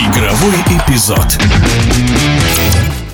Игровой 0.00 0.54
эпизод. 0.66 1.38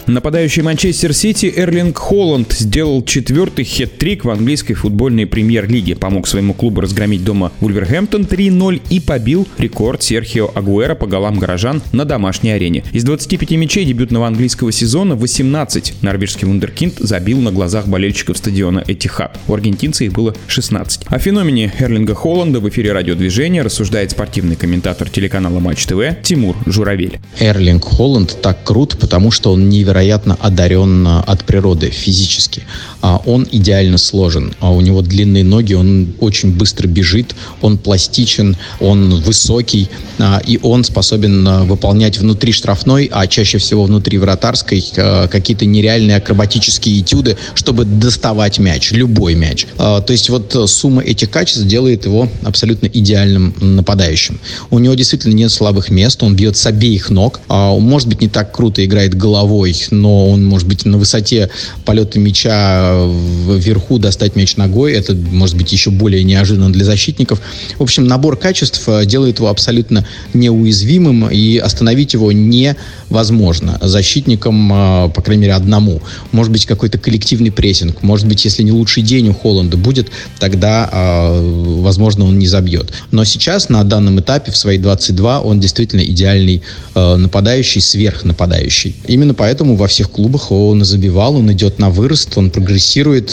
Нападающий 0.07 0.63
Манчестер 0.63 1.13
Сити 1.13 1.53
Эрлинг 1.57 1.99
Холланд 1.99 2.53
сделал 2.53 3.03
четвертый 3.05 3.65
хет-трик 3.65 4.25
в 4.25 4.31
английской 4.31 4.75
футбольной 4.75 5.27
премьер-лиге. 5.27 5.97
Помог 5.97 6.29
своему 6.29 6.55
клубу 6.55 6.81
разгромить 6.81 7.25
дома 7.25 7.51
Вульверхэмптон 7.59 8.23
3-0 8.23 8.83
и 8.89 9.01
побил 9.01 9.49
рекорд 9.59 10.05
Серхио 10.05 10.49
Агуэра 10.55 10.95
по 10.95 11.09
голам 11.09 11.41
горожан 11.41 11.83
на 11.91 12.05
домашней 12.05 12.53
арене. 12.53 12.85
Из 12.93 13.03
25 13.03 13.51
мячей 13.53 13.85
дебютного 13.85 14.29
английского 14.29 14.71
сезона 14.71 15.17
18 15.17 15.95
норвежский 16.03 16.47
вундеркинд 16.47 16.99
забил 17.01 17.41
на 17.41 17.51
глазах 17.51 17.89
болельщиков 17.89 18.39
стадиона 18.39 18.85
Этихад. 18.87 19.37
У 19.49 19.55
аргентинца 19.55 20.05
их 20.05 20.13
было 20.13 20.37
16. 20.47 21.07
О 21.09 21.19
феномене 21.19 21.73
Эрлинга 21.81 22.15
Холланда 22.15 22.61
в 22.61 22.69
эфире 22.69 22.93
радиодвижения 22.93 23.65
рассуждает 23.65 24.13
спортивный 24.13 24.55
комментатор 24.55 25.11
телеканала 25.11 25.59
Матч 25.59 25.85
ТВ 25.87 26.23
Тимур 26.23 26.55
Журавель. 26.65 27.19
Эрлинг 27.41 27.83
Холланд 27.83 28.41
так 28.41 28.63
крут, 28.63 28.99
потому 29.01 29.33
что 29.33 29.51
он 29.51 29.69
невероятно 29.69 29.96
невероятно 29.97 30.37
одарен 30.41 31.07
от 31.07 31.45
природы 31.45 31.91
физически. 31.91 32.63
А 33.03 33.21
он 33.25 33.47
идеально 33.51 33.99
сложен. 33.99 34.55
А 34.61 34.73
у 34.73 34.81
него 34.81 35.03
длинные 35.03 35.45
ноги, 35.45 35.75
он 35.75 36.15
очень 36.21 36.53
быстро 36.53 36.89
бежит, 36.89 37.35
он 37.63 37.79
пластичен, 37.79 38.57
он 38.81 39.21
высокий, 39.21 39.89
а, 40.19 40.41
и 40.45 40.59
он 40.63 40.85
способен 40.85 41.67
выполнять 41.67 42.19
внутри 42.19 42.53
штрафной, 42.53 43.09
а 43.13 43.27
чаще 43.27 43.59
всего 43.59 43.85
внутри 43.85 44.19
вратарской, 44.19 44.85
какие-то 45.31 45.67
нереальные 45.67 46.17
акробатические 46.17 47.01
этюды, 47.01 47.37
чтобы 47.55 47.85
доставать 47.85 48.59
мяч, 48.59 48.93
любой 48.93 49.35
мяч. 49.35 49.67
То 49.77 50.07
есть 50.09 50.31
вот 50.31 50.57
сумма 50.69 51.03
этих 51.03 51.31
качеств 51.31 51.65
делает 51.65 52.07
его 52.07 52.29
абсолютно 52.43 52.87
идеальным 52.87 53.55
нападающим. 53.61 54.41
У 54.71 54.79
него 54.79 54.95
действительно 54.95 55.35
нет 55.35 55.53
слабых 55.53 55.91
мест, 55.91 56.23
он 56.23 56.35
бьет 56.35 56.57
с 56.57 56.67
обеих 56.67 57.11
ног, 57.11 57.41
может 57.49 58.09
быть 58.09 58.21
не 58.21 58.29
так 58.29 58.55
круто 58.55 58.85
играет 58.85 59.15
головой, 59.15 59.77
но 59.91 60.31
он 60.31 60.45
может 60.45 60.67
быть 60.67 60.85
на 60.85 60.99
высоте 60.99 61.51
полета 61.85 62.19
мяча 62.19 62.96
вверху 63.05 63.99
достать 63.99 64.37
мяч 64.37 64.57
ногой. 64.57 64.93
Это 64.93 65.15
может 65.15 65.57
быть 65.57 65.73
еще 65.73 65.91
более 65.91 66.23
неожиданно 66.25 66.73
для 66.73 66.85
защитников. 66.85 67.41
В 67.79 67.83
общем, 67.83 68.07
набор 68.07 68.37
качеств 68.37 68.83
э, 68.87 69.05
делает 69.07 69.39
его 69.39 69.49
абсолютно 69.49 70.07
неуязвимым, 70.35 71.29
и 71.29 71.59
остановить 71.59 72.15
его 72.15 72.33
невозможно 72.33 73.79
защитникам, 73.83 74.73
э, 74.73 75.11
по 75.11 75.23
крайней 75.23 75.43
мере, 75.43 75.55
одному. 75.55 76.01
Может 76.33 76.53
быть, 76.53 76.67
какой-то 76.67 76.99
коллективный 76.99 77.51
прессинг. 77.51 78.03
Может 78.03 78.27
быть, 78.27 78.45
если 78.45 78.63
не 78.63 78.73
лучший 78.73 79.03
день 79.03 79.29
у 79.29 79.35
Холланда 79.35 79.77
будет, 79.77 80.09
тогда, 80.39 80.89
э, 80.93 81.81
возможно, 81.81 82.25
он 82.25 82.39
не 82.39 82.47
забьет. 82.47 82.93
Но 83.11 83.25
сейчас, 83.25 83.69
на 83.69 83.85
данном 83.85 84.21
этапе, 84.21 84.53
в 84.53 84.57
свои 84.57 84.79
22, 84.79 85.41
он 85.41 85.61
действительно 85.61 86.01
идеальный 86.01 86.63
нападающий, 86.95 87.81
сверхнападающий. 87.81 88.97
Именно 89.07 89.35
поэтому 89.35 89.77
во 89.77 89.87
всех 89.87 90.11
клубах 90.11 90.51
он 90.51 90.85
забивал, 90.85 91.37
он 91.37 91.53
идет 91.53 91.79
на 91.79 91.91
вырост, 91.91 92.37
он 92.37 92.51
прогрессирует, 92.51 92.76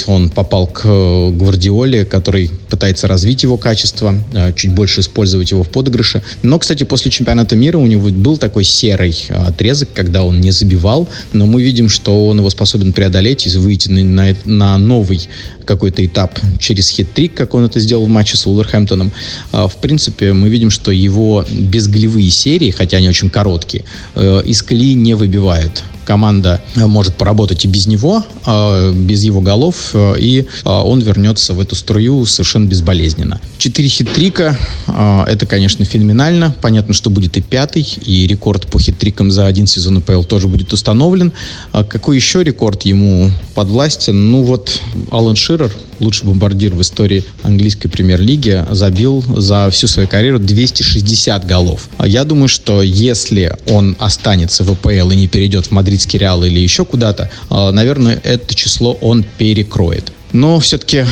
он 0.08 0.30
попал 0.30 0.67
к 0.67 0.81
э, 0.86 1.30
Гвардиоле, 1.31 2.05
который 2.05 2.52
пытается 2.69 3.08
развить 3.08 3.44
его 3.44 3.58
качество, 3.58 4.16
э, 4.33 4.53
чуть 4.53 4.72
больше 4.73 5.02
использовать 5.02 5.52
его 5.52 5.63
в 5.63 5.69
подыгрыше. 5.69 6.23
Но, 6.41 6.59
кстати, 6.59 6.83
после 6.83 7.11
чемпионата 7.11 7.55
мира 7.55 7.77
у 7.77 7.85
него 7.85 8.09
был 8.09 8.38
такой 8.38 8.63
серый 8.63 9.16
э, 9.30 9.33
отрезок, 9.33 9.89
когда 9.94 10.23
он 10.23 10.41
не 10.41 10.52
забивал, 10.52 11.08
но 11.31 11.45
мы 11.45 11.61
видим, 11.61 11.89
что 11.89 12.27
он 12.27 12.39
его 12.39 12.50
способен 12.50 12.94
преодолеть 12.94 13.45
и 13.45 13.58
выйти 13.58 13.89
на, 13.89 14.35
на 14.45 14.77
новый 14.77 15.27
какой-то 15.66 16.05
этап 16.05 16.39
через 16.59 16.89
хит-трик, 16.89 17.33
как 17.33 17.53
он 17.53 17.66
это 17.66 17.80
сделал 17.80 18.05
в 18.05 18.09
матче 18.09 18.35
с 18.35 18.45
Уолверхэмптоном. 18.45 19.11
В 19.52 19.73
принципе, 19.81 20.33
мы 20.33 20.50
видим, 20.50 20.69
что 20.69 20.91
его 20.91 21.45
безголевые 21.50 22.30
серии, 22.30 22.72
хотя 22.72 22.97
они 22.97 23.07
очень 23.07 23.30
короткие, 23.30 23.85
из 24.16 24.61
колеи 24.61 24.94
не 24.94 25.13
выбивают 25.13 25.83
команда 26.06 26.62
э, 26.76 26.86
может 26.86 27.16
поработать 27.16 27.66
и 27.66 27.68
без 27.68 27.88
него, 27.88 28.23
э, 28.46 28.94
без 28.94 29.23
его 29.23 29.42
голов, 29.42 29.91
э, 29.94 30.16
и 30.19 30.47
он 30.64 31.00
вернется 31.00 31.53
в 31.53 31.59
эту 31.59 31.75
струю 31.75 32.25
совершенно 32.25 32.68
безболезненно. 32.68 33.40
Четыре 33.58 33.90
хитрика– 33.90 34.58
это, 35.28 35.46
конечно, 35.46 35.86
феноменально. 35.86 36.56
Понятно, 36.62 36.94
что 36.94 37.09
будет 37.09 37.38
и 37.38 37.42
пятый, 37.42 37.81
и 38.06 38.28
рекорд 38.28 38.68
по 38.68 38.80
хитрикам 38.80 39.31
за 39.31 39.48
один 39.48 39.68
сезон 39.68 39.98
АПЛ 39.98 40.24
тоже 40.24 40.48
будет 40.48 40.74
установлен. 40.74 41.31
А 41.72 41.84
какой 41.84 42.16
еще 42.16 42.44
рекорд 42.44 42.84
ему 42.84 43.31
подвластен? 43.56 44.31
Ну 44.31 44.44
вот 44.44 44.81
Алан 45.12 45.36
Ширер, 45.36 45.72
лучший 46.00 46.26
бомбардир 46.26 46.74
в 46.74 46.81
истории 46.81 47.24
английской 47.42 47.90
премьер-лиги, 47.90 48.66
забил 48.72 49.24
за 49.36 49.70
всю 49.72 49.88
свою 49.88 50.08
карьеру 50.08 50.40
260 50.40 51.46
голов. 51.46 51.90
Я 52.04 52.24
думаю, 52.24 52.48
что 52.48 52.81
если 52.81 53.56
он 53.68 53.96
останется 54.00 54.64
в 54.64 54.72
АПЛ 54.72 55.12
и 55.12 55.16
не 55.16 55.28
перейдет 55.28 55.68
в 55.68 55.72
мадридский 55.72 56.20
Реал 56.20 56.44
или 56.44 56.60
еще 56.60 56.86
куда-то, 56.86 57.31
а, 57.50 57.72
наверное, 57.72 58.20
это 58.24 58.54
число 58.54 58.94
он 58.94 59.25
перекроет. 59.38 60.12
Но 60.33 60.59
все-таки 60.59 61.05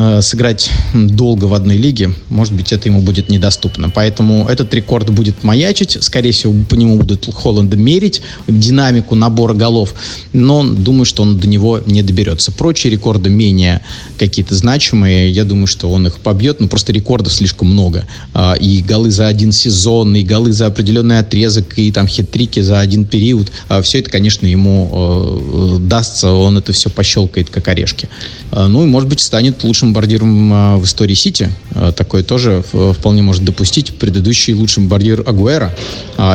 э, 0.00 0.22
сыграть 0.22 0.70
долго 0.94 1.46
в 1.46 1.54
одной 1.54 1.76
лиге, 1.76 2.12
может 2.28 2.54
быть, 2.54 2.72
это 2.72 2.88
ему 2.88 3.02
будет 3.02 3.28
недоступно. 3.28 3.90
Поэтому 3.90 4.46
этот 4.48 4.72
рекорд 4.72 5.10
будет 5.10 5.42
маячить. 5.42 5.98
Скорее 6.00 6.30
всего, 6.30 6.54
по 6.68 6.76
нему 6.76 6.96
будут 6.96 7.28
Холланда 7.34 7.76
мерить 7.76 8.22
динамику 8.46 9.16
набора 9.16 9.54
голов. 9.54 9.94
Но 10.32 10.62
думаю, 10.62 11.06
что 11.06 11.24
он 11.24 11.40
до 11.40 11.48
него 11.48 11.80
не 11.86 12.04
доберется. 12.04 12.52
Прочие 12.52 12.92
рекорды 12.92 13.30
менее 13.30 13.80
какие-то 14.16 14.54
значимые. 14.54 15.30
Я 15.32 15.44
думаю, 15.44 15.66
что 15.66 15.90
он 15.90 16.06
их 16.06 16.18
побьет. 16.20 16.60
Но 16.60 16.68
просто 16.68 16.92
рекордов 16.92 17.32
слишком 17.32 17.68
много. 17.72 18.06
А, 18.32 18.54
и 18.54 18.80
голы 18.80 19.10
за 19.10 19.26
один 19.26 19.50
сезон, 19.50 20.14
и 20.14 20.22
голы 20.22 20.52
за 20.52 20.66
определенный 20.66 21.18
отрезок, 21.18 21.76
и 21.78 21.90
там 21.90 22.06
хитрики 22.06 22.60
за 22.60 22.78
один 22.78 23.06
период. 23.06 23.50
А, 23.68 23.82
все 23.82 23.98
это, 23.98 24.08
конечно, 24.08 24.46
ему 24.46 24.88
э, 24.92 25.76
э, 25.76 25.78
дастся. 25.80 26.30
Он 26.30 26.58
это 26.58 26.72
все 26.72 26.90
пощелкает, 26.90 27.50
как 27.50 27.66
орешки. 27.66 28.08
А, 28.68 28.70
ну 28.70 28.84
и, 28.84 28.86
может 28.86 29.08
быть, 29.08 29.20
станет 29.20 29.64
лучшим 29.64 29.88
бомбардиром 29.88 30.52
а, 30.52 30.76
в 30.76 30.84
истории 30.84 31.14
Сити. 31.14 31.50
А, 31.74 31.92
такое 31.92 32.22
тоже 32.22 32.62
вполне 32.62 33.22
может 33.22 33.44
допустить 33.44 33.98
предыдущий 33.98 34.52
лучший 34.52 34.80
бомбардир 34.80 35.24
Агуэра. 35.26 35.74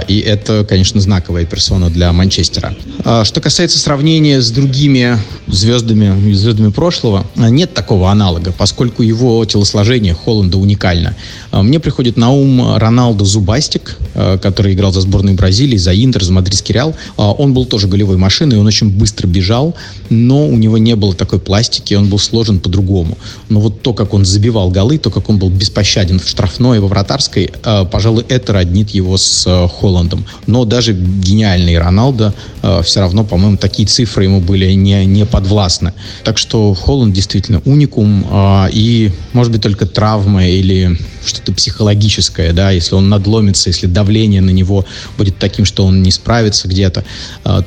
И 0.08 0.20
это, 0.20 0.66
конечно, 0.68 1.02
знаковая 1.02 1.46
персона 1.46 1.90
для 1.90 2.12
Манчестера. 2.14 2.76
Что 3.24 3.42
касается 3.42 3.78
сравнения 3.78 4.42
с 4.42 4.50
другими 4.50 5.18
звездами, 5.48 6.34
звездами 6.34 6.72
прошлого, 6.72 7.26
нет 7.36 7.74
такого 7.74 8.10
аналога, 8.10 8.54
поскольку 8.58 9.04
его 9.04 9.44
телосложение 9.46 10.14
Холланда 10.14 10.58
уникально. 10.58 11.16
Мне 11.52 11.80
приходит 11.80 12.16
на 12.16 12.32
ум 12.32 12.78
Роналдо 12.78 13.26
Зубастик, 13.26 13.98
который 14.42 14.74
играл 14.74 14.94
за 14.94 15.02
сборную 15.02 15.36
Бразилии, 15.36 15.78
за 15.78 15.94
Интер, 15.94 16.24
за 16.24 16.32
Мадридский 16.32 16.74
Реал. 16.74 16.96
Он 17.18 17.54
был 17.54 17.66
тоже 17.66 17.88
голевой 17.88 18.18
машиной, 18.18 18.58
он 18.58 18.66
очень 18.66 18.90
быстро 18.90 19.28
бежал, 19.28 19.76
но 20.10 20.48
у 20.48 20.56
него 20.56 20.78
не 20.78 20.96
было 20.96 21.14
такой 21.14 21.40
пластики, 21.40 21.94
он 21.94 22.10
был 22.10 22.20
сложен 22.24 22.60
по-другому. 22.60 23.18
Но 23.50 23.60
вот 23.60 23.82
то, 23.82 23.94
как 23.94 24.14
он 24.14 24.26
забивал 24.26 24.70
голы, 24.70 24.98
то, 24.98 25.10
как 25.10 25.30
он 25.30 25.38
был 25.38 25.50
беспощаден 25.50 26.20
в 26.20 26.28
штрафной 26.28 26.78
и 26.78 26.80
во 26.80 26.88
вратарской, 26.88 27.52
э, 27.64 27.86
пожалуй, 27.92 28.26
это 28.30 28.54
роднит 28.54 28.92
его 28.92 29.18
с 29.18 29.46
э, 29.46 29.68
Холландом. 29.68 30.26
Но 30.48 30.66
даже 30.66 30.94
гениальный 30.94 31.78
Роналдо 31.78 32.34
э, 32.62 32.82
все 32.84 33.02
равно, 33.02 33.24
по-моему, 33.24 33.58
такие 33.58 33.88
цифры 33.88 34.26
ему 34.26 34.42
были 34.42 34.72
не, 34.74 35.06
не 35.06 35.26
подвластны. 35.26 35.94
Так 36.24 36.38
что 36.38 36.74
Холланд 36.74 37.14
действительно 37.14 37.62
уникум, 37.66 38.26
э, 38.30 38.70
и, 38.72 39.12
может 39.34 39.52
быть, 39.52 39.62
только 39.62 39.86
травма 39.86 40.48
или 40.48 40.98
что-то 41.26 41.54
психологическое, 41.54 42.52
да, 42.52 42.72
если 42.72 42.96
он 42.96 43.10
надломится, 43.10 43.70
если 43.70 43.88
давление 43.88 44.42
на 44.42 44.50
него 44.50 44.86
будет 45.18 45.38
таким, 45.38 45.66
что 45.66 45.86
он 45.86 46.04
не 46.04 46.12
справится 46.12 46.68
где-то, 46.68 47.06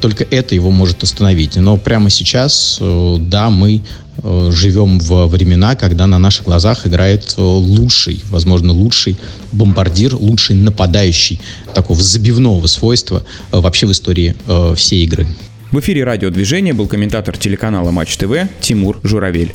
только 0.00 0.24
это 0.24 0.54
его 0.54 0.70
может 0.70 1.02
остановить. 1.02 1.56
Но 1.56 1.78
прямо 1.78 2.10
сейчас, 2.10 2.78
да, 2.80 3.48
мы 3.48 3.82
живем 4.22 4.98
в 4.98 5.26
времена, 5.26 5.76
когда 5.76 6.06
на 6.06 6.18
наших 6.18 6.44
глазах 6.44 6.86
играет 6.86 7.34
э, 7.36 7.40
лучший, 7.40 8.22
возможно, 8.30 8.72
лучший 8.72 9.16
бомбардир, 9.52 10.14
лучший 10.14 10.56
нападающий 10.56 11.40
такого 11.74 12.02
забивного 12.02 12.66
свойства 12.66 13.24
э, 13.52 13.58
вообще 13.58 13.86
в 13.86 13.92
истории 13.92 14.34
всей 14.74 15.04
игры. 15.04 15.26
В 15.72 15.80
эфире 15.80 16.04
радиодвижения 16.04 16.72
был 16.72 16.86
комментатор 16.86 17.36
телеканала 17.36 17.90
Матч 17.90 18.16
ТВ 18.16 18.48
Тимур 18.60 18.98
Журавель. 19.02 19.52